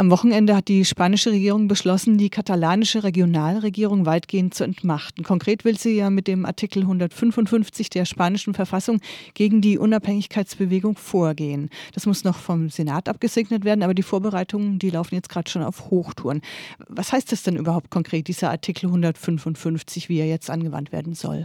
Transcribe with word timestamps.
Am 0.00 0.12
Wochenende 0.12 0.54
hat 0.54 0.68
die 0.68 0.84
spanische 0.84 1.32
Regierung 1.32 1.66
beschlossen, 1.66 2.18
die 2.18 2.30
katalanische 2.30 3.02
Regionalregierung 3.02 4.06
weitgehend 4.06 4.54
zu 4.54 4.62
entmachten. 4.62 5.24
Konkret 5.24 5.64
will 5.64 5.74
sie 5.76 5.98
ja 5.98 6.08
mit 6.08 6.28
dem 6.28 6.46
Artikel 6.46 6.82
155 6.82 7.90
der 7.90 8.04
spanischen 8.04 8.54
Verfassung 8.54 9.00
gegen 9.34 9.60
die 9.60 9.76
Unabhängigkeitsbewegung 9.76 10.94
vorgehen. 10.94 11.68
Das 11.94 12.06
muss 12.06 12.22
noch 12.22 12.36
vom 12.36 12.68
Senat 12.68 13.08
abgesegnet 13.08 13.64
werden, 13.64 13.82
aber 13.82 13.92
die 13.92 14.04
Vorbereitungen, 14.04 14.78
die 14.78 14.90
laufen 14.90 15.16
jetzt 15.16 15.30
gerade 15.30 15.50
schon 15.50 15.64
auf 15.64 15.90
Hochtouren. 15.90 16.42
Was 16.88 17.12
heißt 17.12 17.32
das 17.32 17.42
denn 17.42 17.56
überhaupt 17.56 17.90
konkret, 17.90 18.28
dieser 18.28 18.50
Artikel 18.50 18.86
155, 18.86 20.08
wie 20.08 20.20
er 20.20 20.26
jetzt 20.26 20.48
angewandt 20.48 20.92
werden 20.92 21.14
soll? 21.14 21.42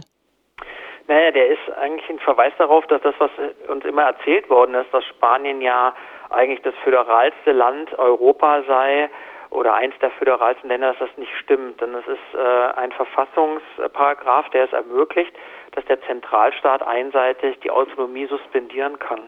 Naja, 1.08 1.32
der 1.32 1.48
ist 1.48 1.72
eigentlich 1.76 2.08
ein 2.08 2.20
Verweis 2.20 2.52
darauf, 2.56 2.86
dass 2.86 3.02
das, 3.02 3.16
was 3.18 3.30
uns 3.68 3.84
immer 3.84 4.02
erzählt 4.02 4.48
worden 4.48 4.76
ist, 4.76 4.94
dass 4.94 5.04
Spanien 5.06 5.60
ja 5.60 5.92
eigentlich 6.34 6.62
das 6.62 6.74
föderalste 6.82 7.52
Land 7.52 7.96
Europa 7.98 8.62
sei 8.66 9.10
oder 9.50 9.74
eins 9.74 9.94
der 10.00 10.10
föderalsten 10.10 10.68
Länder, 10.68 10.88
dass 10.88 11.08
das 11.08 11.16
nicht 11.16 11.32
stimmt. 11.38 11.80
Denn 11.80 11.94
es 11.94 12.06
ist 12.06 12.34
äh, 12.34 12.78
ein 12.78 12.90
Verfassungsparagraph, 12.92 14.50
der 14.50 14.64
es 14.64 14.72
ermöglicht, 14.72 15.32
dass 15.72 15.84
der 15.86 16.00
Zentralstaat 16.02 16.82
einseitig 16.82 17.58
die 17.60 17.70
Autonomie 17.70 18.26
suspendieren 18.26 18.98
kann. 18.98 19.22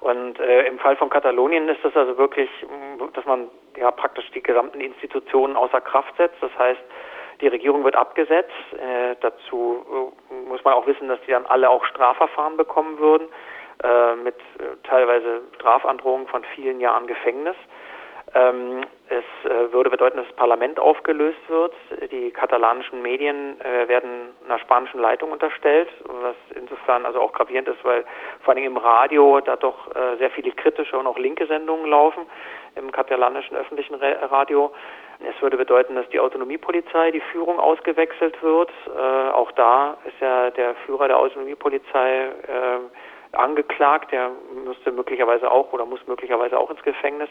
Und 0.00 0.40
äh, 0.40 0.66
im 0.66 0.78
Fall 0.78 0.96
von 0.96 1.10
Katalonien 1.10 1.68
ist 1.68 1.84
das 1.84 1.94
also 1.94 2.16
wirklich, 2.16 2.48
dass 3.12 3.24
man 3.26 3.48
ja 3.76 3.90
praktisch 3.90 4.30
die 4.30 4.42
gesamten 4.42 4.80
Institutionen 4.80 5.56
außer 5.56 5.80
Kraft 5.80 6.16
setzt. 6.16 6.36
Das 6.40 6.56
heißt, 6.58 6.80
die 7.42 7.48
Regierung 7.48 7.84
wird 7.84 7.96
abgesetzt. 7.96 8.52
Äh, 8.72 9.16
dazu 9.20 10.12
äh, 10.30 10.48
muss 10.48 10.64
man 10.64 10.72
auch 10.72 10.86
wissen, 10.86 11.08
dass 11.08 11.20
die 11.26 11.32
dann 11.32 11.46
alle 11.46 11.68
auch 11.68 11.84
Strafverfahren 11.84 12.56
bekommen 12.56 12.98
würden 12.98 13.28
mit 14.22 14.36
äh, 14.58 14.76
teilweise 14.84 15.42
Strafandrohungen 15.56 16.26
von 16.28 16.42
vielen 16.54 16.80
Jahren 16.80 17.06
Gefängnis. 17.06 17.56
Ähm, 18.34 18.84
es 19.08 19.50
äh, 19.50 19.72
würde 19.72 19.88
bedeuten, 19.88 20.16
dass 20.16 20.26
das 20.26 20.36
Parlament 20.36 20.80
aufgelöst 20.80 21.38
wird. 21.48 21.72
Die 22.10 22.32
katalanischen 22.32 23.00
Medien 23.00 23.60
äh, 23.60 23.86
werden 23.86 24.34
einer 24.44 24.58
spanischen 24.58 25.00
Leitung 25.00 25.30
unterstellt, 25.30 25.88
was 26.04 26.34
insofern 26.54 27.06
also 27.06 27.20
auch 27.20 27.32
gravierend 27.32 27.68
ist, 27.68 27.84
weil 27.84 28.04
vor 28.42 28.54
allem 28.54 28.64
im 28.64 28.76
Radio 28.76 29.40
da 29.40 29.54
doch 29.56 29.94
äh, 29.94 30.16
sehr 30.18 30.30
viele 30.30 30.50
kritische 30.50 30.98
und 30.98 31.06
auch 31.06 31.18
linke 31.18 31.46
Sendungen 31.46 31.86
laufen, 31.86 32.26
im 32.74 32.90
katalanischen 32.90 33.56
öffentlichen 33.56 33.94
Radio. 33.94 34.72
Es 35.20 35.40
würde 35.40 35.56
bedeuten, 35.56 35.94
dass 35.94 36.08
die 36.10 36.20
Autonomiepolizei, 36.20 37.12
die 37.12 37.22
Führung 37.32 37.60
ausgewechselt 37.60 38.42
wird. 38.42 38.70
Äh, 38.86 39.30
auch 39.30 39.52
da 39.52 39.96
ist 40.04 40.20
ja 40.20 40.50
der 40.50 40.74
Führer 40.84 41.06
der 41.06 41.18
Autonomiepolizei 41.18 42.26
äh, 42.26 42.80
angeklagt, 43.32 44.12
der 44.12 44.30
müsste 44.64 44.92
möglicherweise 44.92 45.50
auch 45.50 45.72
oder 45.72 45.84
muss 45.84 46.06
möglicherweise 46.06 46.58
auch 46.58 46.70
ins 46.70 46.82
Gefängnis. 46.82 47.28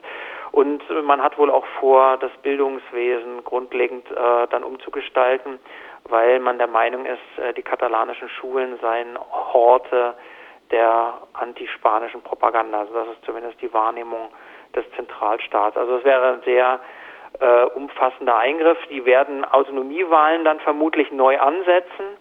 Und 0.51 0.83
man 1.03 1.21
hat 1.21 1.37
wohl 1.37 1.49
auch 1.49 1.65
vor, 1.79 2.17
das 2.17 2.31
Bildungswesen 2.41 3.43
grundlegend 3.43 4.09
äh, 4.11 4.47
dann 4.49 4.63
umzugestalten, 4.63 5.59
weil 6.09 6.39
man 6.39 6.57
der 6.57 6.67
Meinung 6.67 7.05
ist, 7.05 7.43
äh, 7.43 7.53
die 7.53 7.63
katalanischen 7.63 8.29
Schulen 8.29 8.77
seien 8.79 9.17
Horte 9.19 10.15
der 10.71 11.21
antispanischen 11.33 12.21
Propaganda. 12.21 12.79
Also 12.79 12.93
das 12.93 13.07
ist 13.09 13.25
zumindest 13.25 13.61
die 13.61 13.73
Wahrnehmung 13.73 14.29
des 14.75 14.85
Zentralstaats. 14.95 15.77
Also 15.77 15.97
es 15.97 16.03
wäre 16.03 16.33
ein 16.33 16.41
sehr 16.43 16.79
äh, 17.39 17.63
umfassender 17.75 18.37
Eingriff. 18.37 18.77
Die 18.89 19.05
werden 19.05 19.45
Autonomiewahlen 19.45 20.43
dann 20.43 20.59
vermutlich 20.59 21.11
neu 21.11 21.39
ansetzen 21.39 22.17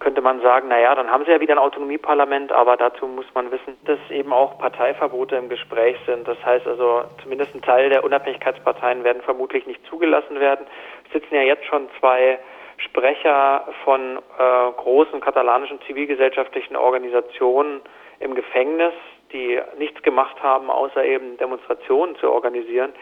könnte 0.00 0.20
man 0.20 0.40
sagen, 0.40 0.68
naja, 0.68 0.94
dann 0.94 1.10
haben 1.10 1.24
sie 1.24 1.30
ja 1.30 1.40
wieder 1.40 1.54
ein 1.54 1.58
Autonomieparlament, 1.58 2.52
aber 2.52 2.76
dazu 2.76 3.06
muss 3.06 3.26
man 3.34 3.50
wissen, 3.50 3.76
dass 3.84 3.98
eben 4.10 4.32
auch 4.32 4.58
Parteiverbote 4.58 5.36
im 5.36 5.48
Gespräch 5.48 5.96
sind. 6.06 6.26
Das 6.28 6.42
heißt 6.44 6.66
also, 6.66 7.04
zumindest 7.22 7.54
ein 7.54 7.62
Teil 7.62 7.90
der 7.90 8.04
Unabhängigkeitsparteien 8.04 9.04
werden 9.04 9.22
vermutlich 9.22 9.66
nicht 9.66 9.84
zugelassen 9.86 10.38
werden. 10.40 10.66
Es 11.06 11.12
sitzen 11.12 11.34
ja 11.34 11.42
jetzt 11.42 11.64
schon 11.66 11.88
zwei 11.98 12.38
Sprecher 12.78 13.66
von 13.84 14.18
äh, 14.18 14.72
großen 14.76 15.20
katalanischen 15.20 15.80
zivilgesellschaftlichen 15.86 16.76
Organisationen 16.76 17.80
im 18.20 18.34
Gefängnis, 18.34 18.94
die 19.32 19.60
nichts 19.78 20.02
gemacht 20.02 20.42
haben, 20.42 20.70
außer 20.70 21.04
eben 21.04 21.36
Demonstrationen 21.38 22.16
zu 22.16 22.30
organisieren. 22.30 22.92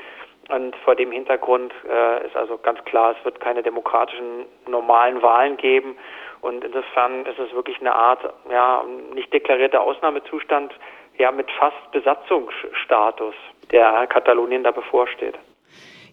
Und 0.48 0.76
vor 0.76 0.94
dem 0.94 1.10
Hintergrund 1.10 1.72
äh, 1.88 2.26
ist 2.26 2.36
also 2.36 2.56
ganz 2.58 2.82
klar, 2.84 3.16
es 3.18 3.24
wird 3.24 3.40
keine 3.40 3.62
demokratischen 3.62 4.46
normalen 4.68 5.20
Wahlen 5.20 5.56
geben. 5.56 5.96
Und 6.40 6.64
insofern 6.64 7.24
ist 7.26 7.38
es 7.38 7.52
wirklich 7.52 7.80
eine 7.80 7.94
Art, 7.94 8.20
ja, 8.50 8.84
nicht 9.14 9.32
deklarierter 9.32 9.80
Ausnahmezustand, 9.80 10.72
ja, 11.18 11.32
mit 11.32 11.50
fast 11.52 11.90
Besatzungsstatus, 11.92 13.34
der 13.70 14.06
Katalonien 14.06 14.62
da 14.62 14.70
bevorsteht. 14.70 15.34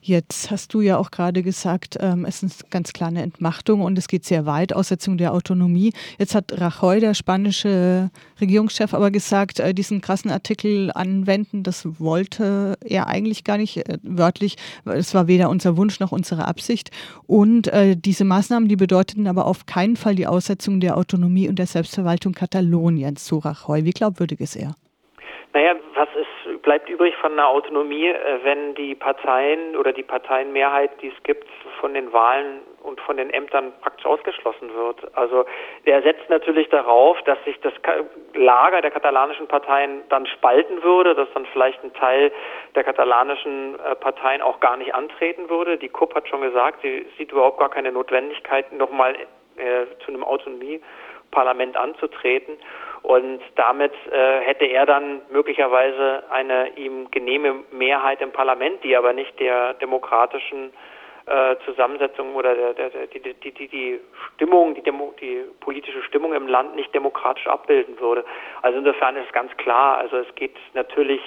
Jetzt 0.05 0.51
hast 0.51 0.73
du 0.73 0.81
ja 0.81 0.97
auch 0.97 1.11
gerade 1.11 1.43
gesagt, 1.43 1.95
ähm, 2.01 2.25
es 2.25 2.43
ist 2.43 2.69
ganz 2.69 2.91
klar 2.91 3.07
eine 3.07 3.21
Entmachtung 3.21 3.79
und 3.79 3.97
es 3.97 4.09
geht 4.09 4.25
sehr 4.25 4.45
weit, 4.45 4.73
Aussetzung 4.73 5.17
der 5.17 5.33
Autonomie. 5.33 5.93
Jetzt 6.19 6.35
hat 6.35 6.51
Rajoy, 6.59 6.99
der 6.99 7.13
spanische 7.13 8.11
Regierungschef, 8.41 8.93
aber 8.93 9.11
gesagt, 9.11 9.61
äh, 9.61 9.73
diesen 9.73 10.01
krassen 10.01 10.29
Artikel 10.29 10.91
anwenden, 10.93 11.63
das 11.63 11.87
wollte 12.01 12.77
er 12.83 13.07
eigentlich 13.07 13.45
gar 13.45 13.57
nicht 13.57 13.77
äh, 13.77 13.97
wörtlich. 14.03 14.57
Es 14.83 15.13
war 15.13 15.27
weder 15.27 15.49
unser 15.49 15.77
Wunsch 15.77 16.01
noch 16.01 16.11
unsere 16.11 16.49
Absicht. 16.49 16.91
Und 17.25 17.67
äh, 17.67 17.95
diese 17.95 18.25
Maßnahmen, 18.25 18.67
die 18.67 18.75
bedeuteten 18.75 19.25
aber 19.25 19.45
auf 19.45 19.67
keinen 19.67 19.95
Fall 19.95 20.15
die 20.15 20.27
Aussetzung 20.27 20.81
der 20.81 20.97
Autonomie 20.97 21.47
und 21.47 21.59
der 21.59 21.67
Selbstverwaltung 21.67 22.33
Kataloniens, 22.33 23.25
so 23.25 23.37
Rajoy. 23.37 23.85
Wie 23.85 23.91
glaubwürdig 23.91 24.41
ist 24.41 24.57
er? 24.57 24.75
Naja, 25.53 25.75
was 25.93 26.09
ist, 26.15 26.63
bleibt 26.63 26.89
übrig 26.89 27.15
von 27.17 27.33
einer 27.33 27.47
Autonomie, 27.47 28.07
äh, 28.07 28.39
wenn 28.41 28.73
die 28.73 28.95
Parteien 28.95 29.75
oder 29.75 29.93
die 29.93 30.01
Parteienmehrheit, 30.01 30.99
die 31.01 31.09
es 31.09 31.23
gibt, 31.23 31.47
von 31.79 31.93
den 31.93 32.11
Wahlen 32.11 32.61
und 32.81 32.99
von 33.01 33.17
den 33.17 33.29
Ämtern 33.29 33.71
praktisch 33.81 34.05
ausgeschlossen 34.07 34.73
wird. 34.73 35.15
Also 35.15 35.45
der 35.85 36.01
setzt 36.01 36.27
natürlich 36.29 36.69
darauf, 36.69 37.21
dass 37.23 37.37
sich 37.45 37.59
das 37.61 37.73
Lager 38.33 38.81
der 38.81 38.89
katalanischen 38.89 39.47
Parteien 39.47 40.01
dann 40.09 40.25
spalten 40.25 40.81
würde, 40.81 41.13
dass 41.13 41.31
dann 41.35 41.45
vielleicht 41.47 41.83
ein 41.83 41.93
Teil 41.93 42.31
der 42.73 42.83
katalanischen 42.83 43.79
äh, 43.79 43.95
Parteien 43.95 44.41
auch 44.41 44.59
gar 44.59 44.75
nicht 44.77 44.95
antreten 44.95 45.51
würde. 45.51 45.77
Die 45.77 45.89
KUP 45.89 46.15
hat 46.15 46.27
schon 46.27 46.41
gesagt, 46.41 46.81
sie 46.81 47.05
sieht 47.17 47.31
überhaupt 47.31 47.59
gar 47.59 47.69
keine 47.69 47.91
Notwendigkeit, 47.91 48.73
nochmal 48.73 49.15
äh, 49.57 49.85
zu 50.03 50.11
einem 50.11 50.23
Autonomieparlament 50.23 51.77
anzutreten. 51.77 52.57
Und 53.03 53.41
damit 53.55 53.91
äh, 54.11 54.39
hätte 54.39 54.65
er 54.65 54.85
dann 54.85 55.21
möglicherweise 55.29 56.23
eine 56.29 56.69
ihm 56.77 57.11
genehme 57.11 57.63
Mehrheit 57.71 58.21
im 58.21 58.31
Parlament, 58.31 58.81
die 58.83 58.95
aber 58.95 59.11
nicht 59.11 59.37
der 59.41 59.73
demokratischen 59.75 60.71
äh, 61.25 61.57
Zusammensetzung 61.65 62.33
oder 62.33 62.55
der, 62.55 62.73
der, 62.73 62.89
der, 62.89 63.07
die, 63.07 63.19
die, 63.19 63.51
die, 63.51 63.67
die 63.67 63.99
Stimmung, 64.35 64.73
die, 64.75 64.81
Demo, 64.81 65.13
die 65.19 65.43
politische 65.59 66.01
Stimmung 66.03 66.33
im 66.33 66.47
Land 66.47 66.75
nicht 66.75 66.95
demokratisch 66.95 67.47
abbilden 67.47 67.99
würde. 67.99 68.23
Also 68.61 68.79
insofern 68.79 69.17
ist 69.17 69.31
ganz 69.33 69.55
klar, 69.57 69.97
also 69.97 70.17
es 70.17 70.35
geht 70.35 70.55
natürlich 70.73 71.21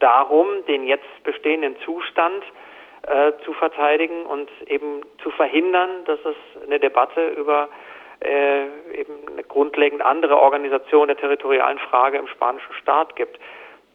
darum, 0.00 0.48
den 0.66 0.86
jetzt 0.86 1.06
bestehenden 1.22 1.76
Zustand 1.84 2.44
äh, 3.02 3.32
zu 3.44 3.52
verteidigen 3.52 4.26
und 4.26 4.50
eben 4.66 5.02
zu 5.22 5.30
verhindern, 5.30 6.04
dass 6.04 6.18
es 6.24 6.62
eine 6.64 6.80
Debatte 6.80 7.28
über 7.28 7.68
äh, 8.24 8.64
eben 8.94 9.14
eine 9.30 9.42
grundlegend 9.42 10.02
andere 10.02 10.38
Organisation 10.38 11.08
der 11.08 11.16
territorialen 11.16 11.78
Frage 11.78 12.18
im 12.18 12.26
spanischen 12.28 12.72
Staat 12.74 13.16
gibt. 13.16 13.38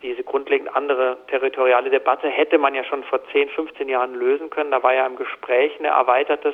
Diese 0.01 0.23
grundlegend 0.23 0.75
andere 0.75 1.17
territoriale 1.27 1.89
Debatte 1.89 2.29
hätte 2.29 2.57
man 2.57 2.75
ja 2.75 2.83
schon 2.83 3.03
vor 3.05 3.19
10, 3.31 3.49
15 3.49 3.89
Jahren 3.89 4.13
lösen 4.13 4.49
können. 4.49 4.71
Da 4.71 4.83
war 4.83 4.93
ja 4.93 5.05
im 5.07 5.15
Gespräch 5.15 5.77
ein 5.79 5.85
erweitertes 5.85 6.53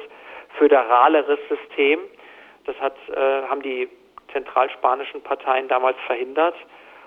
föderaleres 0.58 1.40
System. 1.50 2.00
Das 2.66 2.80
hat, 2.80 2.96
äh, 3.10 3.44
haben 3.48 3.62
die 3.62 3.90
zentralspanischen 4.32 5.22
Parteien 5.22 5.68
damals 5.68 5.98
verhindert. 6.08 6.56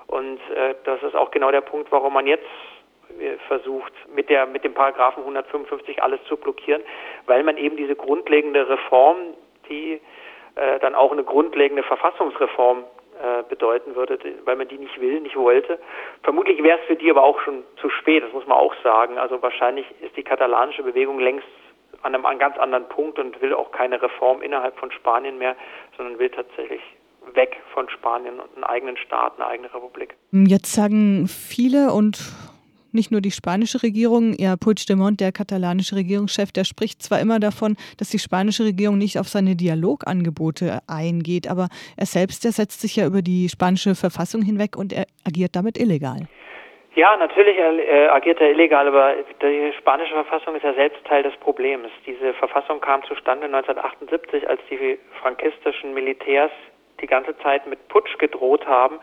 Und 0.07 0.39
äh, 0.51 0.75
das 0.85 1.03
ist 1.03 1.17
auch 1.17 1.31
genau 1.31 1.51
der 1.51 1.63
Punkt, 1.63 1.91
warum 1.91 2.13
man 2.13 2.27
jetzt 2.27 2.47
äh, 3.19 3.37
versucht, 3.49 3.93
mit 4.15 4.29
der, 4.29 4.47
mit 4.47 4.65
dem 4.65 4.75
Paragraphen 4.75 5.23
155 5.23 6.03
alles 6.03 6.21
zu 6.25 6.37
blockieren, 6.37 6.83
weil 7.27 7.43
man 7.43 7.57
eben 7.57 7.77
diese 7.77 7.97
grundlegende 7.97 8.69
Reform, 8.69 9.17
die 9.69 10.01
äh, 10.57 10.79
dann 10.81 10.95
auch 10.95 11.13
eine 11.13 11.25
grundlegende 11.25 11.83
Verfassungsreform 11.83 12.85
äh, 13.23 13.43
bedeuten 13.49 13.95
würde, 13.95 14.19
weil 14.45 14.57
man 14.57 14.69
die 14.69 14.79
nicht 14.79 15.01
will, 15.01 15.21
nicht 15.21 15.37
wollte. 15.37 15.79
Vermutlich 16.23 16.63
wäre 16.63 16.79
es 16.79 16.87
für 16.87 16.97
die 16.97 17.11
aber 17.11 17.23
auch 17.23 17.41
schon 17.41 17.63
zu 17.81 17.89
spät, 17.89 18.23
das 18.23 18.33
muss 18.33 18.47
man 18.47 18.59
auch 18.59 18.75
sagen. 18.83 19.19
Also 19.19 19.41
wahrscheinlich 19.41 19.87
ist 20.03 20.17
die 20.17 20.23
katalanische 20.23 20.83
Bewegung 20.83 21.19
längst 21.19 21.47
an 22.03 22.15
einem, 22.15 22.27
an 22.27 22.39
ganz 22.39 22.59
anderen 22.59 22.89
Punkt 22.89 23.19
und 23.19 23.41
will 23.41 23.55
auch 23.55 23.71
keine 23.73 24.01
Reform 24.03 24.43
innerhalb 24.43 24.77
von 24.79 24.91
Spanien 24.93 25.39
mehr, 25.39 25.57
sondern 25.97 26.19
will 26.19 26.31
tatsächlich 26.31 26.81
weg 27.35 27.57
von 27.73 27.89
Spanien 27.89 28.39
und 28.39 28.55
einen 28.55 28.65
eigenen 28.65 28.97
Staat, 28.97 29.35
eine 29.37 29.47
eigene 29.47 29.73
Republik. 29.73 30.15
Jetzt 30.33 30.73
sagen 30.73 31.27
viele 31.27 31.93
und 31.93 32.19
nicht 32.97 33.13
nur 33.13 33.21
die 33.21 33.31
spanische 33.31 33.85
Regierung, 33.85 34.35
ja, 34.39 34.57
Puigdemont, 34.57 35.21
der 35.21 35.31
katalanische 35.31 35.95
Regierungschef, 35.95 36.51
der 36.51 36.65
spricht 36.65 37.03
zwar 37.03 37.21
immer 37.21 37.39
davon, 37.39 37.77
dass 37.99 38.11
die 38.11 38.19
spanische 38.19 38.65
Regierung 38.65 38.99
nicht 38.99 39.21
auf 39.21 39.29
seine 39.29 39.55
Dialogangebote 39.55 40.81
eingeht, 40.89 41.49
aber 41.49 41.69
er 41.97 42.07
selbst, 42.07 42.45
der 42.45 42.51
setzt 42.51 42.81
sich 42.81 42.97
ja 42.97 43.07
über 43.07 43.23
die 43.23 43.49
spanische 43.49 43.95
Verfassung 43.95 44.43
hinweg 44.43 44.77
und 44.77 44.93
er 44.93 45.07
agiert 45.25 45.55
damit 45.55 45.79
illegal. 45.79 46.27
Ja, 46.97 47.15
natürlich 47.19 47.59
äh, 47.59 48.09
agiert 48.09 48.41
er 48.41 48.51
illegal, 48.51 48.89
aber 48.89 49.15
die 49.43 49.73
spanische 49.79 50.15
Verfassung 50.15 50.57
ist 50.57 50.63
ja 50.65 50.73
selbst 50.73 51.05
Teil 51.05 51.23
des 51.23 51.37
Problems. 51.37 51.89
Diese 52.07 52.33
Verfassung 52.33 52.81
kam 52.81 53.05
zustande 53.05 53.45
1978, 53.45 54.49
als 54.49 54.61
die 54.71 54.99
frankistischen 55.21 55.93
Militärs 55.93 56.51
die 57.01 57.07
ganze 57.07 57.37
Zeit 57.39 57.67
mit 57.67 57.89
Putsch 57.89 58.17
gedroht 58.19 58.67
haben, 58.67 58.99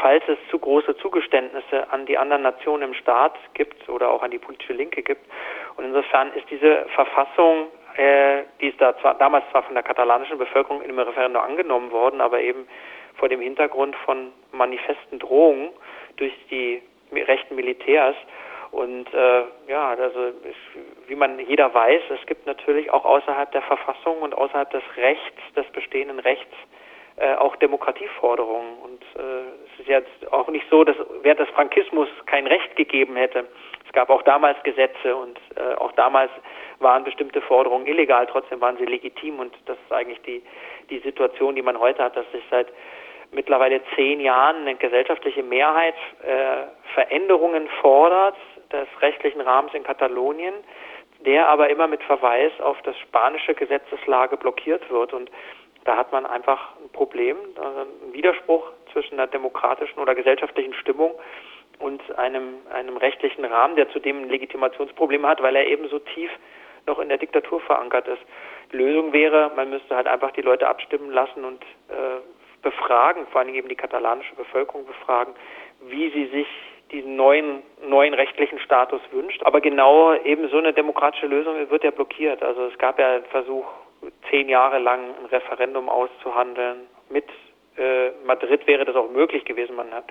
falls 0.00 0.22
es 0.28 0.38
zu 0.50 0.58
große 0.58 0.96
Zugeständnisse 0.96 1.90
an 1.90 2.06
die 2.06 2.18
anderen 2.18 2.42
Nationen 2.42 2.82
im 2.90 2.94
Staat 2.94 3.38
gibt 3.54 3.88
oder 3.88 4.10
auch 4.10 4.22
an 4.22 4.30
die 4.30 4.38
politische 4.38 4.72
Linke 4.72 5.02
gibt. 5.02 5.22
Und 5.76 5.84
insofern 5.84 6.32
ist 6.34 6.48
diese 6.50 6.86
Verfassung, 6.94 7.68
äh, 7.96 8.44
die 8.60 8.68
ist 8.68 8.80
da 8.80 8.96
zwar 8.98 9.14
damals 9.14 9.44
zwar 9.50 9.62
von 9.64 9.74
der 9.74 9.82
katalanischen 9.82 10.38
Bevölkerung 10.38 10.82
in 10.82 10.90
einem 10.90 11.00
Referendum 11.00 11.42
angenommen 11.42 11.90
worden, 11.90 12.20
aber 12.20 12.40
eben 12.40 12.66
vor 13.16 13.28
dem 13.28 13.40
Hintergrund 13.40 13.94
von 14.04 14.32
manifesten 14.52 15.18
Drohungen 15.18 15.70
durch 16.16 16.32
die 16.50 16.82
rechten 17.12 17.54
Militärs. 17.56 18.16
Und 18.70 19.12
äh, 19.12 19.42
ja, 19.68 19.90
also 19.90 20.28
es, 20.28 20.56
wie 21.06 21.14
man 21.14 21.38
jeder 21.40 21.74
weiß, 21.74 22.02
es 22.18 22.26
gibt 22.26 22.46
natürlich 22.46 22.90
auch 22.90 23.04
außerhalb 23.04 23.52
der 23.52 23.60
Verfassung 23.62 24.22
und 24.22 24.34
außerhalb 24.34 24.70
des 24.70 24.82
Rechts, 24.96 25.40
des 25.54 25.66
bestehenden 25.72 26.18
Rechts, 26.18 26.54
äh, 27.16 27.34
auch 27.34 27.56
Demokratieforderungen. 27.56 28.78
Und 28.78 29.02
äh, 29.16 29.72
es 29.74 29.80
ist 29.80 29.88
jetzt 29.88 30.32
auch 30.32 30.48
nicht 30.48 30.66
so, 30.70 30.84
dass 30.84 30.96
während 31.22 31.40
des 31.40 31.48
Frankismus 31.50 32.08
kein 32.26 32.46
Recht 32.46 32.74
gegeben 32.76 33.16
hätte. 33.16 33.46
Es 33.86 33.92
gab 33.92 34.10
auch 34.10 34.22
damals 34.22 34.62
Gesetze 34.62 35.14
und 35.14 35.38
äh, 35.56 35.74
auch 35.74 35.92
damals 35.92 36.30
waren 36.78 37.04
bestimmte 37.04 37.40
Forderungen 37.42 37.86
illegal, 37.86 38.26
trotzdem 38.26 38.60
waren 38.60 38.76
sie 38.76 38.86
legitim 38.86 39.38
und 39.38 39.54
das 39.66 39.76
ist 39.78 39.92
eigentlich 39.92 40.20
die, 40.22 40.42
die 40.90 40.98
Situation, 41.00 41.54
die 41.54 41.62
man 41.62 41.78
heute 41.78 42.02
hat, 42.02 42.16
dass 42.16 42.30
sich 42.32 42.42
seit 42.50 42.68
mittlerweile 43.32 43.80
zehn 43.94 44.20
Jahren 44.20 44.62
eine 44.62 44.74
gesellschaftliche 44.76 45.42
Mehrheit 45.42 45.94
äh, 46.22 46.64
Veränderungen 46.94 47.68
fordert 47.80 48.36
des 48.72 48.88
rechtlichen 49.00 49.40
Rahmens 49.40 49.74
in 49.74 49.82
Katalonien, 49.82 50.54
der 51.24 51.48
aber 51.48 51.70
immer 51.70 51.86
mit 51.86 52.02
Verweis 52.02 52.52
auf 52.60 52.80
das 52.82 52.98
spanische 52.98 53.54
Gesetzeslage 53.54 54.36
blockiert 54.36 54.88
wird. 54.90 55.12
Und 55.12 55.30
da 55.84 55.96
hat 55.96 56.12
man 56.12 56.26
einfach 56.26 56.76
ein 56.76 56.90
Problem, 56.90 57.36
einen 57.56 58.12
Widerspruch 58.12 58.70
zwischen 58.92 59.14
einer 59.14 59.26
demokratischen 59.26 59.98
oder 59.98 60.14
gesellschaftlichen 60.14 60.74
Stimmung 60.74 61.14
und 61.78 62.00
einem, 62.18 62.54
einem 62.72 62.96
rechtlichen 62.96 63.44
Rahmen, 63.44 63.76
der 63.76 63.90
zudem 63.90 64.22
ein 64.22 64.28
Legitimationsproblem 64.28 65.26
hat, 65.26 65.42
weil 65.42 65.56
er 65.56 65.66
eben 65.66 65.88
so 65.88 65.98
tief 65.98 66.30
noch 66.86 66.98
in 66.98 67.08
der 67.08 67.18
Diktatur 67.18 67.60
verankert 67.60 68.08
ist. 68.08 68.22
Die 68.72 68.76
Lösung 68.76 69.12
wäre, 69.12 69.52
man 69.56 69.70
müsste 69.70 69.94
halt 69.94 70.06
einfach 70.06 70.32
die 70.32 70.42
Leute 70.42 70.68
abstimmen 70.68 71.10
lassen 71.10 71.44
und 71.44 71.62
äh, 71.88 72.20
befragen, 72.62 73.26
vor 73.28 73.40
allem 73.40 73.54
eben 73.54 73.68
die 73.68 73.74
katalanische 73.74 74.34
Bevölkerung 74.34 74.86
befragen, 74.86 75.34
wie 75.80 76.10
sie 76.10 76.26
sich 76.26 76.46
diesen 76.90 77.16
neuen, 77.16 77.62
neuen 77.86 78.14
rechtlichen 78.14 78.58
Status 78.60 79.00
wünscht. 79.10 79.42
Aber 79.44 79.60
genau 79.60 80.14
eben 80.14 80.48
so 80.48 80.58
eine 80.58 80.72
demokratische 80.72 81.26
Lösung 81.26 81.70
wird 81.70 81.84
ja 81.84 81.90
blockiert. 81.90 82.42
Also 82.42 82.66
es 82.66 82.78
gab 82.78 82.98
ja 82.98 83.14
einen 83.14 83.24
Versuch, 83.26 83.66
zehn 84.30 84.48
Jahre 84.48 84.78
lang 84.78 85.14
ein 85.18 85.26
Referendum 85.26 85.88
auszuhandeln. 85.88 86.86
Mit 87.08 87.26
äh, 87.76 88.10
Madrid 88.24 88.66
wäre 88.66 88.84
das 88.84 88.96
auch 88.96 89.10
möglich 89.10 89.44
gewesen. 89.44 89.76
Man 89.76 89.92
hat, 89.92 90.04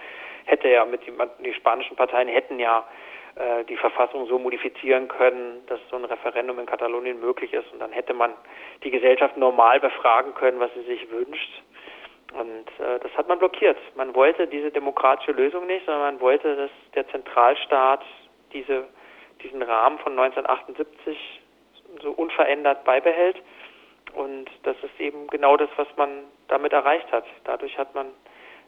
hätte 0.45 0.69
ja 0.69 0.85
mit 0.85 1.05
die, 1.05 1.13
die 1.43 1.53
spanischen 1.53 1.95
Parteien 1.95 2.27
hätten 2.27 2.59
ja 2.59 2.85
äh, 3.35 3.63
die 3.65 3.77
Verfassung 3.77 4.25
so 4.27 4.39
modifizieren 4.39 5.07
können, 5.07 5.65
dass 5.67 5.79
so 5.89 5.95
ein 5.95 6.05
Referendum 6.05 6.59
in 6.59 6.65
Katalonien 6.65 7.19
möglich 7.19 7.53
ist. 7.53 7.71
Und 7.71 7.79
dann 7.79 7.91
hätte 7.91 8.13
man 8.13 8.33
die 8.83 8.91
Gesellschaft 8.91 9.37
normal 9.37 9.79
befragen 9.79 10.33
können, 10.33 10.59
was 10.59 10.73
sie 10.73 10.83
sich 10.83 11.09
wünscht. 11.11 11.61
Und 12.33 12.67
äh, 12.79 12.99
das 12.99 13.11
hat 13.17 13.27
man 13.27 13.39
blockiert. 13.39 13.77
Man 13.95 14.15
wollte 14.15 14.47
diese 14.47 14.71
demokratische 14.71 15.31
Lösung 15.31 15.65
nicht, 15.67 15.85
sondern 15.85 16.15
man 16.15 16.21
wollte, 16.21 16.55
dass 16.55 16.71
der 16.95 17.07
Zentralstaat 17.09 18.03
diese, 18.53 18.87
diesen 19.43 19.61
Rahmen 19.61 19.99
von 19.99 20.17
1978 20.17 21.41
so 22.01 22.11
unverändert 22.11 22.83
beibehält. 22.83 23.37
Und 24.13 24.49
das 24.63 24.75
ist 24.83 24.99
eben 24.99 25.27
genau 25.27 25.57
das, 25.57 25.69
was 25.77 25.87
man 25.97 26.09
damit 26.47 26.73
erreicht 26.73 27.11
hat. 27.11 27.25
Dadurch 27.43 27.77
hat 27.77 27.93
man 27.95 28.07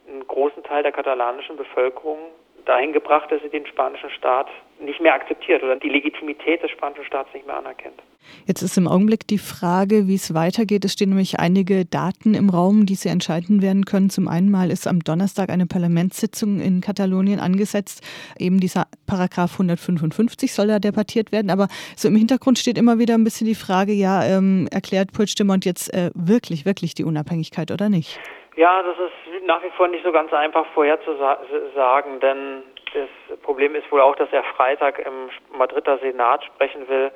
einen 0.07 0.27
großen 0.27 0.63
Teil 0.63 0.83
der 0.83 0.91
katalanischen 0.91 1.55
Bevölkerung 1.55 2.19
dahin 2.65 2.93
gebracht, 2.93 3.31
dass 3.31 3.41
sie 3.41 3.49
den 3.49 3.65
spanischen 3.65 4.09
Staat 4.11 4.47
nicht 4.79 5.01
mehr 5.01 5.13
akzeptiert 5.13 5.63
oder 5.63 5.75
die 5.75 5.89
Legitimität 5.89 6.61
des 6.61 6.71
spanischen 6.71 7.05
Staats 7.05 7.33
nicht 7.33 7.45
mehr 7.45 7.57
anerkennt. 7.57 8.01
Jetzt 8.45 8.61
ist 8.61 8.77
im 8.77 8.87
Augenblick 8.87 9.27
die 9.27 9.37
Frage, 9.37 10.07
wie 10.07 10.15
es 10.15 10.33
weitergeht. 10.33 10.85
Es 10.85 10.93
stehen 10.93 11.09
nämlich 11.09 11.39
einige 11.39 11.85
Daten 11.85 12.33
im 12.33 12.49
Raum, 12.49 12.85
die 12.85 12.95
Sie 12.95 13.09
entscheiden 13.09 13.61
werden 13.61 13.85
können. 13.85 14.09
Zum 14.09 14.27
einen 14.27 14.49
mal 14.49 14.71
ist 14.71 14.87
am 14.87 15.01
Donnerstag 15.01 15.49
eine 15.49 15.65
Parlamentssitzung 15.65 16.59
in 16.59 16.81
Katalonien 16.81 17.39
angesetzt. 17.39 18.01
Eben 18.37 18.59
dieser 18.59 18.87
Paragraph 19.07 19.53
155 19.53 20.53
soll 20.53 20.67
da 20.67 20.79
debattiert 20.79 21.31
werden. 21.31 21.49
Aber 21.49 21.67
so 21.95 22.07
im 22.07 22.15
Hintergrund 22.15 22.59
steht 22.59 22.77
immer 22.77 22.99
wieder 22.99 23.13
ein 23.13 23.23
bisschen 23.23 23.47
die 23.47 23.55
Frage, 23.55 23.93
ja, 23.93 24.23
ähm, 24.23 24.67
erklärt 24.71 25.11
Puigdemont 25.11 25.65
jetzt 25.65 25.93
äh, 25.93 26.11
wirklich, 26.15 26.65
wirklich 26.65 26.95
die 26.95 27.03
Unabhängigkeit 27.03 27.71
oder 27.71 27.89
nicht? 27.89 28.19
Ja, 28.55 28.83
das 28.83 28.95
ist 28.99 29.45
nach 29.45 29.63
wie 29.63 29.71
vor 29.71 29.87
nicht 29.87 30.03
so 30.03 30.11
ganz 30.11 30.31
einfach 30.31 30.65
vorherzusagen, 30.73 32.19
denn 32.19 32.63
das 32.93 33.39
Problem 33.39 33.73
ist 33.73 33.91
wohl 33.91 34.01
auch, 34.01 34.15
dass 34.15 34.31
er 34.31 34.43
Freitag 34.43 34.99
im 34.99 35.29
Madrider 35.57 35.97
Senat 35.97 36.43
sprechen 36.43 36.87
will. 36.87 37.11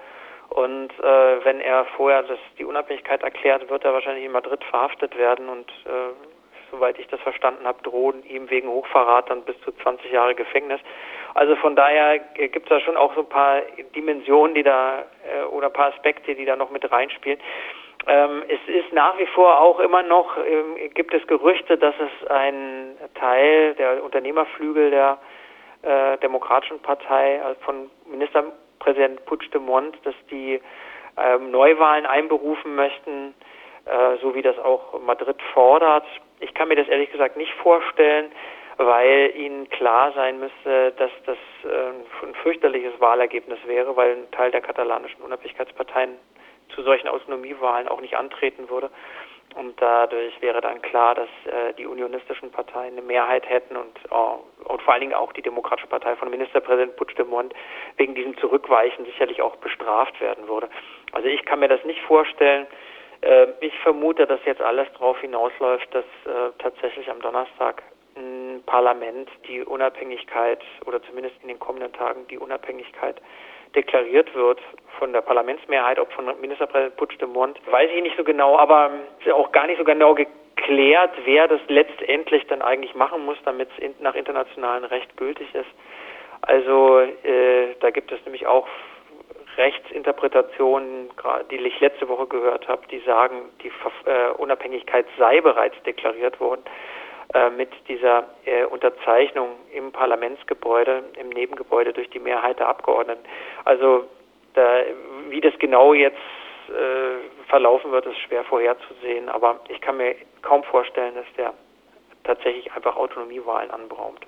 Und 0.49 0.91
äh, 0.99 1.45
wenn 1.45 1.59
er 1.59 1.85
vorher 1.97 2.23
das, 2.23 2.39
die 2.57 2.65
Unabhängigkeit 2.65 3.21
erklärt, 3.21 3.69
wird 3.69 3.83
er 3.83 3.93
wahrscheinlich 3.93 4.25
in 4.25 4.31
Madrid 4.31 4.63
verhaftet 4.63 5.15
werden. 5.17 5.49
Und 5.49 5.69
äh, 5.85 6.13
soweit 6.71 6.97
ich 6.97 7.07
das 7.07 7.19
verstanden 7.21 7.65
habe, 7.65 7.83
drohen 7.83 8.23
ihm 8.25 8.49
wegen 8.49 8.69
Hochverrat 8.69 9.29
dann 9.29 9.43
bis 9.43 9.59
zu 9.61 9.71
20 9.71 10.11
Jahre 10.11 10.35
Gefängnis. 10.35 10.79
Also 11.33 11.55
von 11.57 11.75
daher 11.75 12.19
gibt 12.19 12.63
es 12.63 12.69
da 12.69 12.79
schon 12.79 12.97
auch 12.97 13.13
so 13.13 13.21
ein 13.21 13.29
paar 13.29 13.61
Dimensionen, 13.95 14.55
die 14.55 14.63
da 14.63 15.05
äh, 15.23 15.43
oder 15.45 15.67
ein 15.67 15.73
paar 15.73 15.93
Aspekte, 15.93 16.33
die 16.33 16.45
da 16.45 16.55
noch 16.55 16.71
mit 16.71 16.89
reinspielen. 16.89 17.39
Ähm, 18.07 18.43
es 18.47 18.59
ist 18.73 18.93
nach 18.93 19.17
wie 19.17 19.25
vor 19.27 19.59
auch 19.59 19.79
immer 19.79 20.01
noch, 20.01 20.37
ähm, 20.37 20.77
gibt 20.93 21.13
es 21.13 21.25
Gerüchte, 21.27 21.77
dass 21.77 21.93
es 21.99 22.27
ein 22.29 22.95
Teil 23.15 23.75
der 23.75 24.01
Unternehmerflügel 24.03 24.91
der 24.91 25.17
äh, 25.81 26.17
Demokratischen 26.19 26.79
Partei 26.79 27.41
also 27.43 27.59
von 27.61 27.91
Ministerpräsident 28.05 29.25
Puigdemont, 29.25 29.97
dass 30.05 30.15
die 30.31 30.61
ähm, 31.17 31.51
Neuwahlen 31.51 32.05
einberufen 32.05 32.75
möchten, 32.75 33.33
äh, 33.85 34.17
so 34.21 34.33
wie 34.33 34.41
das 34.41 34.57
auch 34.57 35.01
Madrid 35.01 35.41
fordert. 35.53 36.05
Ich 36.39 36.53
kann 36.53 36.69
mir 36.69 36.75
das 36.75 36.87
ehrlich 36.87 37.11
gesagt 37.11 37.35
nicht 37.35 37.53
vorstellen, 37.55 38.31
weil 38.77 39.33
ihnen 39.35 39.69
klar 39.69 40.13
sein 40.13 40.39
müsste, 40.39 40.93
dass 40.93 41.11
das 41.25 41.37
äh, 41.65 42.25
ein 42.25 42.35
fürchterliches 42.35 42.93
Wahlergebnis 43.01 43.59
wäre, 43.65 43.97
weil 43.97 44.11
ein 44.11 44.31
Teil 44.31 44.51
der 44.51 44.61
katalanischen 44.61 45.21
Unabhängigkeitsparteien 45.23 46.11
zu 46.75 46.83
solchen 46.83 47.07
Autonomiewahlen 47.07 47.87
auch 47.87 48.01
nicht 48.01 48.17
antreten 48.17 48.69
würde. 48.69 48.89
Und 49.55 49.81
dadurch 49.81 50.39
wäre 50.41 50.61
dann 50.61 50.81
klar, 50.81 51.15
dass 51.15 51.29
äh, 51.45 51.73
die 51.73 51.87
unionistischen 51.87 52.51
Parteien 52.51 52.93
eine 52.93 53.01
Mehrheit 53.01 53.49
hätten 53.49 53.75
und, 53.75 53.97
äh, 54.11 54.67
und 54.69 54.81
vor 54.83 54.93
allen 54.93 55.01
Dingen 55.01 55.15
auch 55.15 55.33
die 55.33 55.41
Demokratische 55.41 55.87
Partei 55.87 56.15
von 56.15 56.29
Ministerpräsident 56.29 56.95
Puigdemont 56.95 57.53
wegen 57.95 58.13
diesem 58.13 58.37
Zurückweichen 58.37 59.05
sicherlich 59.05 59.41
auch 59.41 59.55
bestraft 59.55 60.19
werden 60.21 60.47
würde. 60.47 60.69
Also 61.11 61.27
ich 61.27 61.43
kann 61.45 61.59
mir 61.59 61.69
das 61.69 61.83
nicht 61.85 62.01
vorstellen. 62.01 62.67
Äh, 63.21 63.47
ich 63.61 63.77
vermute, 63.79 64.27
dass 64.27 64.39
jetzt 64.45 64.61
alles 64.61 64.87
darauf 64.93 65.19
hinausläuft, 65.21 65.87
dass 65.93 66.05
äh, 66.25 66.51
tatsächlich 66.59 67.09
am 67.09 67.19
Donnerstag 67.21 67.81
ein 68.15 68.61
Parlament 68.65 69.29
die 69.47 69.63
Unabhängigkeit 69.63 70.63
oder 70.85 71.01
zumindest 71.03 71.35
in 71.41 71.47
den 71.47 71.59
kommenden 71.59 71.93
Tagen 71.93 72.27
die 72.27 72.37
Unabhängigkeit 72.37 73.21
deklariert 73.75 74.33
wird 74.33 74.59
von 74.99 75.13
der 75.13 75.21
Parlamentsmehrheit, 75.21 75.99
ob 75.99 76.11
von 76.13 76.25
Ministerpräsident 76.39 76.97
Puigdemont, 76.97 77.59
weiß 77.69 77.89
ich 77.95 78.01
nicht 78.01 78.17
so 78.17 78.23
genau, 78.23 78.57
aber 78.57 78.91
ist 79.23 79.31
auch 79.31 79.51
gar 79.51 79.67
nicht 79.67 79.77
so 79.77 79.83
genau 79.83 80.15
geklärt, 80.15 81.11
wer 81.25 81.47
das 81.47 81.61
letztendlich 81.67 82.45
dann 82.47 82.61
eigentlich 82.61 82.95
machen 82.95 83.25
muss, 83.25 83.37
damit 83.45 83.69
es 83.77 83.99
nach 83.99 84.15
internationalem 84.15 84.85
Recht 84.85 85.15
gültig 85.17 85.53
ist. 85.53 85.69
Also 86.41 86.99
äh, 86.99 87.75
da 87.79 87.89
gibt 87.89 88.11
es 88.11 88.23
nämlich 88.25 88.47
auch 88.47 88.67
Rechtsinterpretationen, 89.57 91.09
die 91.49 91.55
ich 91.55 91.79
letzte 91.79 92.07
Woche 92.07 92.27
gehört 92.27 92.67
habe, 92.67 92.83
die 92.91 92.99
sagen, 92.99 93.49
die 93.63 93.71
äh, 94.05 94.29
Unabhängigkeit 94.37 95.05
sei 95.17 95.41
bereits 95.41 95.75
deklariert 95.83 96.39
worden. 96.39 96.61
Äh, 97.33 97.49
mit 97.49 97.69
dieser 97.89 98.23
äh, 98.45 98.63
Unterzeichnung 98.63 99.49
im 99.73 99.91
Parlamentsgebäude, 99.91 101.03
im 101.19 101.27
Nebengebäude 101.29 101.91
durch 101.91 102.09
die 102.09 102.19
Mehrheit 102.19 102.57
der 102.59 102.69
Abgeordneten. 102.69 103.21
Also 103.65 104.07
da, 104.53 104.81
wie 105.27 105.41
das 105.41 105.53
genau 105.59 105.93
jetzt 105.93 106.15
äh, 106.69 107.47
verlaufen 107.49 107.91
wird, 107.91 108.05
ist 108.05 108.17
schwer 108.19 108.45
vorherzusehen, 108.45 109.27
aber 109.27 109.59
ich 109.67 109.81
kann 109.81 109.97
mir 109.97 110.15
kaum 110.41 110.63
vorstellen, 110.63 111.15
dass 111.15 111.25
der 111.35 111.53
tatsächlich 112.23 112.71
einfach 112.71 112.95
Autonomiewahlen 112.95 113.71
anberaumt. 113.71 114.25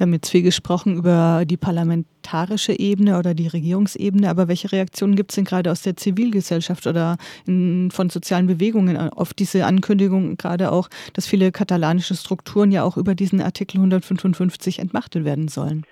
Wir 0.00 0.06
haben 0.06 0.14
jetzt 0.14 0.30
viel 0.32 0.42
gesprochen 0.42 0.96
über 0.96 1.44
die 1.44 1.58
parlamentarische 1.58 2.72
Ebene 2.72 3.18
oder 3.18 3.34
die 3.34 3.48
Regierungsebene, 3.48 4.30
aber 4.30 4.48
welche 4.48 4.72
Reaktionen 4.72 5.14
gibt 5.14 5.28
es 5.28 5.36
denn 5.36 5.44
gerade 5.44 5.70
aus 5.70 5.82
der 5.82 5.94
Zivilgesellschaft 5.94 6.86
oder 6.86 7.18
in, 7.46 7.90
von 7.92 8.08
sozialen 8.08 8.46
Bewegungen 8.46 8.96
auf 8.96 9.34
diese 9.36 9.66
Ankündigung, 9.66 10.38
gerade 10.38 10.72
auch, 10.72 10.88
dass 11.12 11.28
viele 11.28 11.52
katalanische 11.52 12.14
Strukturen 12.14 12.72
ja 12.72 12.82
auch 12.82 12.96
über 12.96 13.12
diesen 13.12 13.42
Artikel 13.42 13.76
155 13.76 14.78
entmachtet 14.78 15.26
werden 15.26 15.48
sollen? 15.48 15.84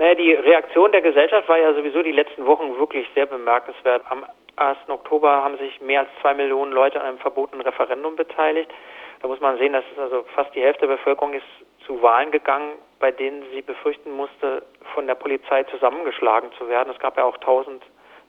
Naja, 0.00 0.16
die 0.16 0.32
Reaktion 0.32 0.90
der 0.90 1.02
Gesellschaft 1.02 1.48
war 1.48 1.56
ja 1.56 1.72
sowieso 1.72 2.02
die 2.02 2.10
letzten 2.10 2.44
Wochen 2.44 2.76
wirklich 2.82 3.06
sehr 3.14 3.26
bemerkenswert. 3.26 4.02
Am 4.10 4.26
1. 4.56 4.76
Oktober 4.88 5.30
haben 5.30 5.56
sich 5.58 5.80
mehr 5.80 6.00
als 6.00 6.10
zwei 6.20 6.34
Millionen 6.34 6.72
Leute 6.72 7.00
an 7.00 7.06
einem 7.06 7.18
verbotenen 7.18 7.64
Referendum 7.64 8.16
beteiligt. 8.16 8.72
Da 9.20 9.28
muss 9.28 9.38
man 9.38 9.56
sehen, 9.58 9.72
dass 9.72 9.84
also 9.96 10.24
fast 10.34 10.52
die 10.56 10.62
Hälfte 10.62 10.88
der 10.88 10.96
Bevölkerung 10.96 11.32
ist 11.34 11.46
zu 11.86 12.02
Wahlen 12.02 12.30
gegangen, 12.30 12.72
bei 12.98 13.10
denen 13.10 13.44
sie 13.52 13.62
befürchten 13.62 14.12
musste, 14.12 14.64
von 14.94 15.06
der 15.06 15.14
Polizei 15.14 15.64
zusammengeschlagen 15.64 16.50
zu 16.58 16.68
werden. 16.68 16.92
Es 16.92 16.98
gab 17.00 17.16
ja 17.16 17.24
auch 17.24 17.36
tausend 17.38 17.82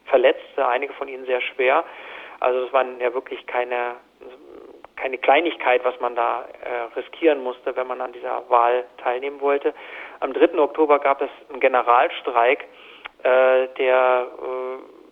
Verletzte, 0.05 0.67
einige 0.67 0.93
von 0.93 1.07
ihnen 1.07 1.25
sehr 1.25 1.41
schwer. 1.41 1.83
Also 2.39 2.65
es 2.65 2.73
waren 2.73 2.99
ja 2.99 3.13
wirklich 3.13 3.45
keine, 3.45 3.95
keine 4.95 5.17
Kleinigkeit, 5.17 5.83
was 5.85 5.97
man 5.99 6.15
da 6.15 6.45
äh, 6.61 6.99
riskieren 6.99 7.41
musste, 7.43 7.75
wenn 7.75 7.87
man 7.87 8.01
an 8.01 8.11
dieser 8.11 8.49
Wahl 8.49 8.85
teilnehmen 8.97 9.39
wollte. 9.39 9.73
Am 10.19 10.33
3. 10.33 10.57
Oktober 10.59 10.99
gab 10.99 11.21
es 11.21 11.29
einen 11.49 11.59
Generalstreik, 11.59 12.65
äh, 13.23 13.67
der 13.77 14.27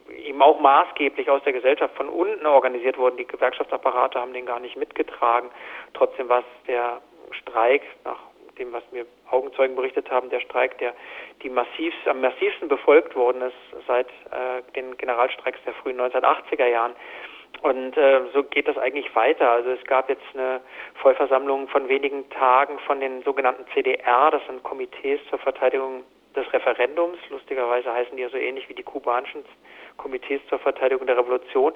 äh, 0.09 0.27
eben 0.27 0.41
auch 0.41 0.59
maßgeblich 0.59 1.29
aus 1.29 1.43
der 1.43 1.53
Gesellschaft 1.53 1.95
von 1.95 2.09
unten 2.09 2.45
organisiert 2.45 2.97
wurde. 2.97 3.17
Die 3.17 3.27
Gewerkschaftsapparate 3.27 4.19
haben 4.19 4.33
den 4.33 4.45
gar 4.45 4.59
nicht 4.59 4.75
mitgetragen. 4.75 5.49
Trotzdem 5.93 6.27
war 6.27 6.39
es 6.39 6.65
der 6.67 7.01
Streik 7.31 7.83
nach 8.03 8.30
dem, 8.61 8.71
was 8.71 8.83
mir 8.91 9.05
Augenzeugen 9.29 9.75
berichtet 9.75 10.09
haben, 10.11 10.29
der 10.29 10.39
Streik, 10.39 10.77
der 10.77 10.93
die 11.43 11.49
massiv, 11.49 11.93
am 12.05 12.21
massivsten 12.21 12.67
befolgt 12.67 13.15
worden 13.15 13.41
ist 13.41 13.87
seit 13.87 14.07
äh, 14.07 14.61
den 14.75 14.95
Generalstreiks 14.97 15.59
der 15.65 15.73
frühen 15.73 15.99
1980er 15.99 16.67
Jahren. 16.67 16.93
Und 17.61 17.97
äh, 17.97 18.21
so 18.33 18.43
geht 18.43 18.67
das 18.67 18.77
eigentlich 18.77 19.13
weiter. 19.15 19.49
Also 19.49 19.71
es 19.71 19.83
gab 19.85 20.09
jetzt 20.09 20.23
eine 20.33 20.61
Vollversammlung 20.95 21.67
von 21.67 21.89
wenigen 21.89 22.29
Tagen 22.29 22.79
von 22.79 22.99
den 22.99 23.21
sogenannten 23.23 23.65
CDR, 23.73 24.31
das 24.31 24.41
sind 24.47 24.63
Komitees 24.63 25.19
zur 25.29 25.39
Verteidigung 25.39 26.03
des 26.35 26.51
Referendums. 26.53 27.17
Lustigerweise 27.29 27.93
heißen 27.93 28.15
die 28.15 28.23
ja 28.23 28.29
so 28.29 28.37
ähnlich 28.37 28.69
wie 28.69 28.73
die 28.73 28.83
kubanischen 28.83 29.43
Komitees 29.97 30.41
zur 30.47 30.59
Verteidigung 30.59 31.05
der 31.05 31.17
Revolution. 31.17 31.73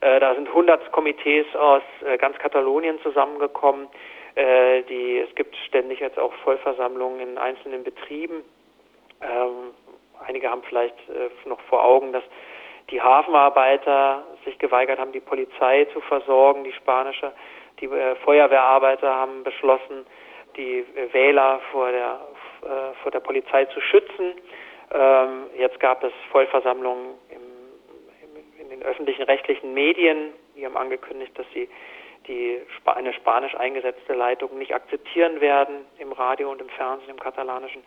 Äh, 0.00 0.20
da 0.20 0.34
sind 0.34 0.48
100 0.48 0.92
Komitees 0.92 1.46
aus 1.54 1.82
äh, 2.04 2.18
ganz 2.18 2.36
Katalonien 2.38 3.00
zusammengekommen. 3.02 3.88
Äh, 4.34 4.82
die, 4.84 5.18
es 5.18 5.34
gibt 5.34 5.54
ständig 5.68 6.00
jetzt 6.00 6.18
auch 6.18 6.32
Vollversammlungen 6.44 7.20
in 7.20 7.38
einzelnen 7.38 7.84
Betrieben. 7.84 8.42
Ähm, 9.20 9.74
einige 10.26 10.50
haben 10.50 10.62
vielleicht 10.62 10.96
äh, 11.10 11.48
noch 11.48 11.60
vor 11.62 11.84
Augen, 11.84 12.12
dass 12.12 12.24
die 12.90 13.00
Hafenarbeiter 13.00 14.24
sich 14.44 14.58
geweigert 14.58 14.98
haben, 14.98 15.12
die 15.12 15.20
Polizei 15.20 15.86
zu 15.92 16.00
versorgen, 16.00 16.64
die 16.64 16.72
spanische. 16.72 17.32
Die 17.80 17.86
äh, 17.86 18.16
Feuerwehrarbeiter 18.16 19.14
haben 19.14 19.42
beschlossen, 19.44 20.06
die 20.56 20.78
äh, 20.78 21.12
Wähler 21.12 21.60
vor 21.70 21.90
der, 21.90 22.20
äh, 22.62 22.94
vor 23.02 23.10
der 23.10 23.20
Polizei 23.20 23.66
zu 23.66 23.80
schützen. 23.80 24.34
Ähm, 24.94 25.46
jetzt 25.56 25.78
gab 25.80 26.02
es 26.04 26.12
Vollversammlungen 26.30 27.14
im, 27.30 27.40
im, 28.22 28.60
in 28.60 28.68
den 28.70 28.82
öffentlichen 28.82 29.22
rechtlichen 29.22 29.74
Medien. 29.74 30.32
Die 30.56 30.64
haben 30.64 30.76
angekündigt, 30.76 31.38
dass 31.38 31.46
sie 31.54 31.68
die 32.26 32.60
eine 32.84 33.12
spanisch 33.12 33.54
eingesetzte 33.54 34.14
Leitung 34.14 34.56
nicht 34.58 34.74
akzeptieren 34.74 35.40
werden 35.40 35.86
im 35.98 36.12
Radio 36.12 36.50
und 36.50 36.60
im 36.60 36.68
Fernsehen, 36.70 37.10
im 37.10 37.20
katalanischen. 37.20 37.82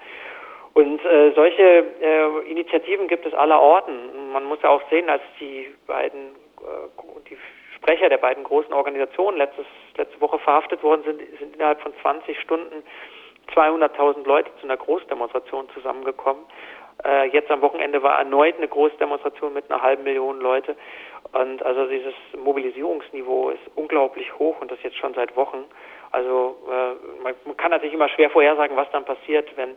Und 0.73 1.03
äh, 1.05 1.31
solche 1.33 1.85
äh, 2.01 2.51
Initiativen 2.51 3.07
gibt 3.07 3.25
es 3.25 3.33
aller 3.33 3.61
Orten. 3.61 4.31
Man 4.33 4.43
muss 4.43 4.61
ja 4.61 4.69
auch 4.69 4.81
sehen, 4.89 5.09
als 5.09 5.21
die 5.39 5.73
beiden, 5.87 6.35
äh, 6.59 7.29
die 7.29 7.37
Sprecher 7.77 8.09
der 8.09 8.17
beiden 8.17 8.43
großen 8.43 8.73
Organisationen 8.73 9.37
letztes, 9.37 9.65
letzte 9.95 10.19
Woche 10.19 10.37
verhaftet 10.39 10.83
worden 10.83 11.03
sind, 11.05 11.21
sind 11.39 11.55
innerhalb 11.55 11.79
von 11.79 11.93
20 12.01 12.37
Stunden 12.41 12.83
200.000 13.53 14.25
Leute 14.25 14.51
zu 14.59 14.65
einer 14.65 14.75
Großdemonstration 14.75 15.69
zusammengekommen. 15.69 16.43
Äh, 17.03 17.29
jetzt 17.29 17.51
am 17.51 17.61
Wochenende 17.61 18.01
war 18.03 18.19
erneut 18.19 18.55
eine 18.57 18.67
Großdemonstration 18.67 19.53
mit 19.53 19.69
einer 19.69 19.81
halben 19.81 20.03
Million 20.03 20.39
Leute. 20.39 20.75
Und 21.33 21.63
also 21.63 21.87
dieses 21.87 22.13
Mobilisierungsniveau 22.37 23.49
ist 23.49 23.61
unglaublich 23.75 24.37
hoch 24.39 24.61
und 24.61 24.71
das 24.71 24.81
jetzt 24.83 24.97
schon 24.97 25.13
seit 25.13 25.35
Wochen. 25.35 25.65
Also 26.11 26.55
äh, 26.69 27.23
man, 27.23 27.57
kann 27.57 27.71
natürlich 27.71 27.93
immer 27.93 28.09
schwer 28.09 28.29
vorhersagen, 28.29 28.77
was 28.77 28.89
dann 28.91 29.03
passiert, 29.03 29.49
wenn 29.57 29.71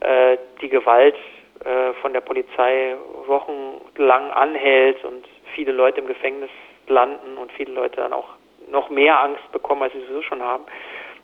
äh, 0.00 0.38
die 0.60 0.68
Gewalt 0.68 1.16
äh, 1.64 1.92
von 2.00 2.12
der 2.12 2.20
Polizei 2.20 2.96
wochenlang 3.26 4.30
anhält 4.30 5.04
und 5.04 5.26
viele 5.54 5.72
Leute 5.72 6.00
im 6.00 6.06
Gefängnis 6.06 6.50
landen 6.86 7.36
und 7.38 7.50
viele 7.52 7.72
Leute 7.72 7.96
dann 7.96 8.12
auch 8.12 8.28
noch 8.68 8.90
mehr 8.90 9.20
Angst 9.20 9.50
bekommen, 9.52 9.82
als 9.82 9.92
sie 9.92 10.00
sowieso 10.00 10.22
schon 10.22 10.42
haben. 10.42 10.64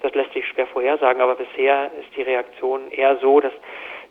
Das 0.02 0.14
lässt 0.14 0.32
sich 0.32 0.46
schwer 0.46 0.66
vorhersagen, 0.68 1.20
aber 1.20 1.34
bisher 1.34 1.90
ist 2.00 2.14
die 2.16 2.22
Reaktion 2.22 2.90
eher 2.90 3.16
so, 3.16 3.40
dass 3.40 3.52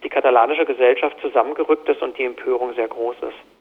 die 0.07 0.13
katalanische 0.13 0.63
Gesellschaft 0.63 1.19
zusammengerückt 1.19 1.89
ist 1.89 2.01
und 2.01 2.17
die 2.17 2.23
Empörung 2.23 2.73
sehr 2.75 2.87
groß 2.87 3.17
ist. 3.23 3.56